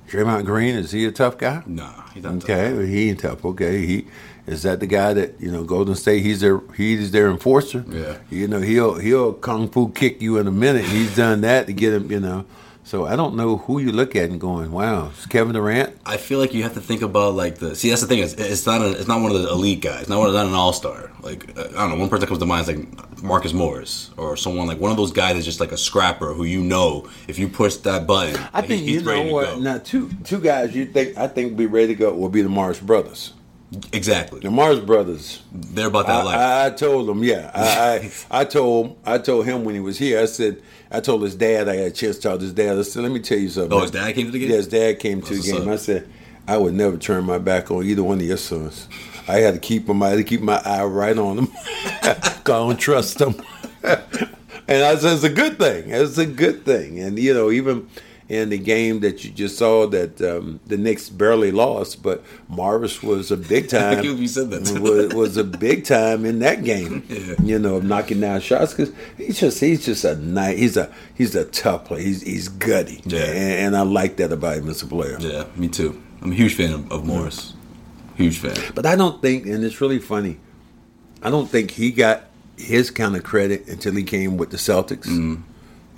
[0.08, 0.76] Draymond Green.
[0.76, 1.62] Is he a tough guy?
[1.66, 2.44] No, he's not tough.
[2.50, 3.44] Okay, well, he ain't tough.
[3.44, 4.06] Okay, he
[4.50, 6.24] is that the guy that you know Golden State.
[6.24, 7.86] He's their he's their enforcer.
[7.88, 8.18] Yeah.
[8.30, 10.86] you know he'll he'll kung fu kick you in a minute.
[10.86, 12.12] He's done that to get him.
[12.12, 12.46] You know,
[12.84, 15.96] so I don't know who you look at and going, wow, it's Kevin Durant.
[16.08, 17.76] I feel like you have to think about like the.
[17.76, 18.20] See, that's the thing.
[18.20, 18.82] It's, it's not.
[18.82, 20.10] A, it's not one of the elite guys.
[20.10, 20.34] Not one.
[20.34, 21.12] Not an all star.
[21.22, 21.98] Like uh, I don't know.
[21.98, 24.98] One person that comes to mind is like Marcus Morris or someone like one of
[24.98, 28.42] those guys that's just like a scrapper who you know if you push that button,
[28.54, 29.60] I think he's you know ready what.
[29.60, 32.50] Now, two two guys you think I think be ready to go will be the
[32.50, 33.34] Morris brothers.
[33.94, 34.40] Exactly.
[34.40, 35.44] The Morris brothers.
[35.52, 36.38] They're about that life.
[36.38, 37.52] I, I, I told him, yeah.
[37.54, 40.20] I, I I told I told him when he was here.
[40.20, 41.70] I said I told his dad.
[41.70, 42.78] I had a chance to talk to his dad.
[42.78, 43.74] I said, let me tell you something.
[43.74, 44.50] Oh, his dad came to the game?
[44.50, 45.68] Yeah, his dad came to That's the game.
[45.68, 45.74] up.
[45.74, 46.10] I said
[46.48, 48.88] I would never turn my back on either one of your sons.
[49.28, 50.02] I had to keep him.
[50.02, 51.52] I had to keep my eye right on them.
[52.02, 53.36] I don't trust them.
[53.84, 55.92] and I said it's a good thing.
[55.92, 57.00] It's a good thing.
[57.00, 57.88] And you know, even
[58.30, 63.02] in the game that you just saw, that um, the Knicks barely lost, but Marvis
[63.02, 64.04] was a big time.
[64.04, 64.80] you said that.
[64.80, 67.04] was, was a big time in that game.
[67.10, 67.34] Yeah.
[67.42, 70.58] You know, of knocking down shots because he's just he's just a nice.
[70.58, 72.02] He's a he's a tough player.
[72.02, 73.02] He's he's gutty.
[73.04, 73.24] Yeah.
[73.24, 75.18] and, and I like that about him as a player.
[75.20, 76.02] yeah, me too.
[76.22, 77.54] I'm a huge fan of, of Morris.
[78.16, 78.56] Huge fan.
[78.76, 80.38] But I don't think, and it's really funny.
[81.24, 82.26] I don't think he got
[82.58, 85.08] his kind of credit until he came with the Celtics.
[85.08, 85.42] Mm-hmm.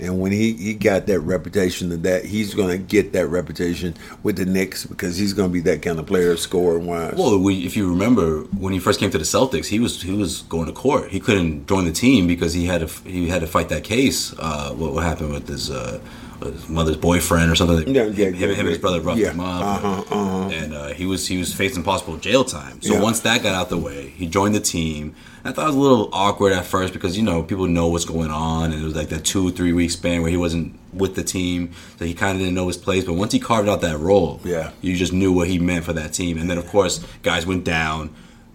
[0.02, 3.96] And when he, he got that reputation of that, he's going to get that reputation
[4.24, 7.14] with the Knicks because he's going to be that kind of player, scoring wise.
[7.16, 10.14] Well, we, if you remember when he first came to the Celtics, he was he
[10.14, 11.12] was going to court.
[11.12, 14.34] He couldn't join the team because he had to he had to fight that case.
[14.40, 16.00] Uh, what, what happened with his, uh,
[16.42, 17.94] his mother's boyfriend or something?
[17.94, 20.50] Yeah, yeah, him, him, yeah, him and his brother roughed Yeah, him up, uh-huh, uh-huh.
[20.50, 22.82] and uh, he was he was facing possible jail time.
[22.82, 23.02] So Yeah.
[23.02, 25.16] once that got out the way, he joined the team.
[25.44, 28.06] I thought it was a little awkward at first because you know people know what's
[28.06, 31.16] going on, and it was like that two three week span where he wasn't with
[31.16, 33.04] the team, so he kind of didn't know his place.
[33.06, 34.72] But once he carved out that role, Yeah.
[34.82, 36.38] you just knew what he meant for that team.
[36.38, 38.10] And then, of course, guys went down.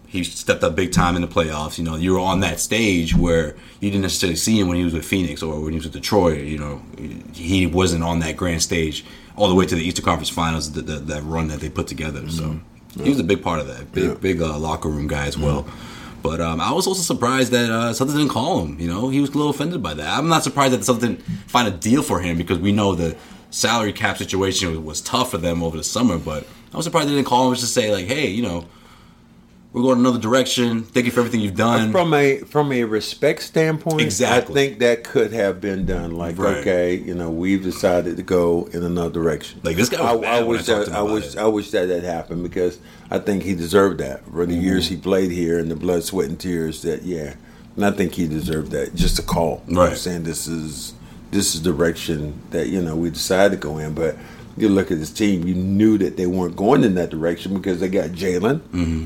[0.09, 1.77] He stepped up big time in the playoffs.
[1.77, 4.83] You know, you were on that stage where you didn't necessarily see him when he
[4.85, 6.39] was with Phoenix or when he was with Detroit.
[6.39, 6.81] You know,
[7.33, 9.03] he wasn't on that grand stage
[9.35, 10.71] all the way to the Eastern Conference Finals.
[10.71, 12.27] The, the, that run that they put together.
[12.29, 12.59] So
[13.03, 13.91] he was a big part of that.
[13.91, 14.13] Big, Yeah.
[14.15, 15.67] big uh, locker room guy as well.
[16.23, 18.79] But um, I was also surprised that uh, something didn't call him.
[18.79, 20.17] You know, he was a little offended by that.
[20.17, 23.15] I'm not surprised that something didn't find a deal for him because we know the
[23.51, 26.17] salary cap situation was, was tough for them over the summer.
[26.17, 28.65] But I was surprised they didn't call him just to say like, hey, you know,
[29.77, 30.83] we're going another direction.
[30.83, 31.91] Thank you for everything you've done.
[31.91, 34.53] From a from a respect standpoint, Exactly.
[34.53, 36.11] I think that could have been done.
[36.11, 36.57] Like, Right.
[36.57, 39.61] okay, you know, we've decided to go in another direction.
[39.63, 41.37] Like, this guy I, I I wish that him I wish it.
[41.37, 42.79] I wish that had happened because
[43.11, 44.95] I think he deserved that for the years Mm-hmm.
[44.95, 46.81] he played here and the blood, sweat, and tears.
[46.81, 47.35] That yeah,
[47.75, 48.95] and I think he deserved that.
[48.95, 49.97] Just a call, You what I'm Right.
[49.97, 50.93] saying this is
[51.31, 54.15] this is direction that you know we decided to go in, but.
[54.59, 55.47] You look at this team.
[55.47, 59.05] You knew that they weren't going in that direction because they got Jalen, Mm-hmm.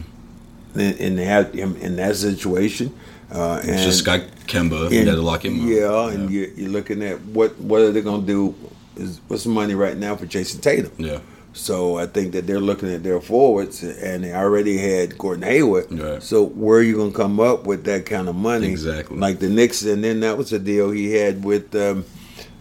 [0.75, 2.93] And they had in that situation.
[3.31, 4.91] Uh, and just got Kemba.
[4.91, 5.67] You and- had to lock him up.
[5.67, 8.55] Yeah, and you're, you're looking at what what are they going to do?
[8.97, 10.91] Is what's the money right now for Jayson Tatum?
[10.97, 11.19] Yeah.
[11.53, 15.91] So I think that they're looking at their forwards, and they already had Gordon Hayward.
[15.91, 16.23] Right.
[16.23, 18.67] So where are you going to come up with that kind of money?
[18.67, 19.17] Exactly.
[19.17, 22.05] Like the Knicks, and then that was a deal he had with um,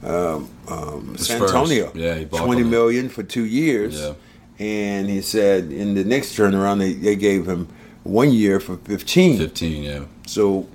[0.02, 1.42] um, um, San.
[1.42, 1.92] Antonio.
[1.94, 4.00] Yeah, he bought twenty million for two years.
[4.00, 4.14] Yeah.
[4.58, 7.66] And he said in the next turnaround they, they gave him
[8.04, 9.38] one year for fifteen.
[9.38, 9.82] Fifteen.
[9.82, 10.04] Yeah.
[10.26, 10.66] So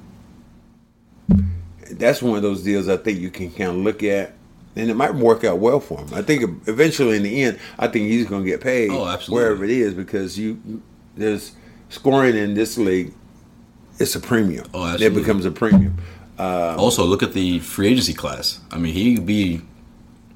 [1.91, 4.33] that's one of those deals I think you can kind of look at,
[4.75, 6.13] and it might work out well for him.
[6.13, 9.43] I think eventually in the end, I think he's going to get paid Oh, absolutely.
[9.45, 10.81] wherever it is because you
[11.15, 11.53] there's
[11.89, 13.13] scoring in this league.
[13.97, 14.65] It's a premium.
[14.73, 15.05] Oh, absolutely.
[15.05, 15.97] It becomes a premium.
[16.37, 18.59] Um, Also, look at the free agency class.
[18.71, 19.61] I mean, he'd be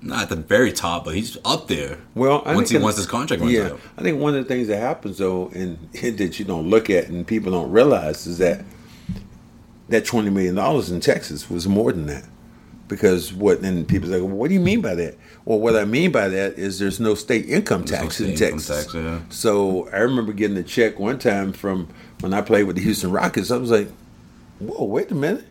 [0.02, 1.98] not at the very top, but he's up there.
[2.16, 3.80] Well, I once he once his contract runs yeah, out.
[3.98, 7.08] I think one of the things that happens though, and that you don't look at
[7.08, 8.64] and people don't realize is that
[9.90, 12.26] that twenty million dollars in Texas was more than that.
[12.88, 15.16] Because what and people say, well, what do you mean by that?
[15.46, 18.36] Well, what I mean by that is there's no state income There's no tax in
[18.36, 18.86] state income Texas.
[18.86, 19.20] tax, yeah.
[19.30, 21.88] So I remember getting a check one time from
[22.22, 23.52] when I played with the Houston Rockets.
[23.52, 23.90] I was like,
[24.60, 25.46] whoa, wait a minute.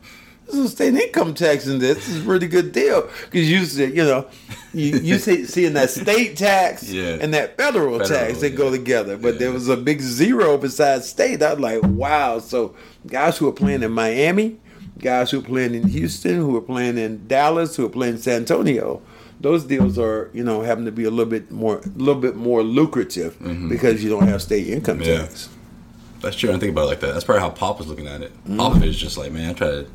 [0.69, 1.97] State income tax in this.
[1.99, 3.09] This is a really good deal.
[3.25, 4.27] Because you said, you know,
[4.73, 7.19] you, you see, seeing that state tax Yeah.
[7.21, 8.57] and that federal, Federal, tax, they yeah.
[8.57, 9.17] go together.
[9.17, 9.39] But Yeah.
[9.41, 11.43] there was a big zero besides state.
[11.43, 12.39] I was like, wow.
[12.39, 12.75] So
[13.07, 14.57] guys who are playing in Miami,
[14.99, 18.21] guys who are playing in Houston, who are playing in Dallas, who are playing in
[18.21, 19.03] San Antonio,
[19.41, 22.35] those deals are, you know, having to be a little bit more, a little bit
[22.37, 23.37] more lucrative
[23.69, 25.09] because you don't have state income Mm-hmm.
[25.11, 25.19] Yeah.
[25.27, 25.49] tax.
[26.21, 26.49] That's true.
[26.49, 27.13] I didn't think about it like that.
[27.13, 28.33] That's probably how Pop was looking at it.
[28.45, 28.59] Mm-hmm.
[28.61, 29.87] Popovich is just like, man, I try to.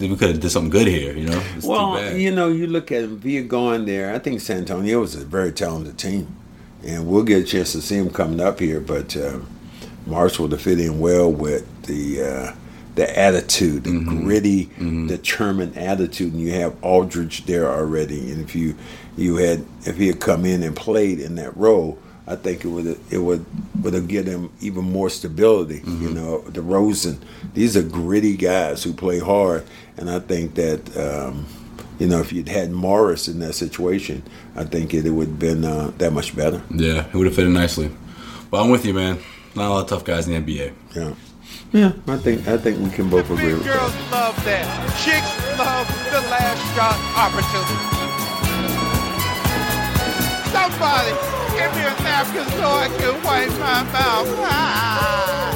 [0.00, 1.42] We could have did something good here, you know.
[1.56, 4.14] It's too Well, you know, you look at him via going there.
[4.14, 6.34] I think San Antonio is a very talented team,
[6.84, 8.80] and we'll get a chance to see him coming up here.
[8.80, 9.46] But um,
[10.06, 12.52] Marshall to fit in well with the uh,
[12.96, 14.24] the attitude, the Mm-hmm.
[14.24, 14.70] gritty,
[15.08, 18.30] determined attitude, and you have Aldridge there already.
[18.32, 18.76] And if you
[19.16, 21.98] you had if he had come in and played in that role.
[22.26, 23.44] I think it would it would
[23.82, 25.76] would have given him even more stability.
[25.76, 26.14] You Mm-hmm.
[26.14, 27.18] know, DeRozan,
[27.52, 29.64] these are gritty guys who play hard,
[29.98, 31.46] and I think that um,
[31.98, 34.22] you know if you'd had Morris in that situation,
[34.56, 36.62] I think it, it would have been uh, that much better.
[36.70, 37.90] yeah, it would have fitted nicely.
[38.50, 39.18] But I'm with you, man.
[39.54, 40.72] Not a lot of tough guys in the NBA.
[40.96, 41.14] Yeah,
[41.72, 41.92] yeah.
[42.08, 44.10] I think I think we can both agree Big with girls that.
[44.12, 44.64] love that.
[45.04, 47.78] Chicks love the last shot opportunity.
[50.54, 51.12] Somebody
[51.56, 54.28] Give me a napkin so I can wipe my mouth.
[54.40, 55.53] Ah.